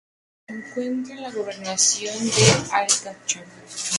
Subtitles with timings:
[0.49, 3.45] Se encuentra en la Gobernación de Al-Hasakah.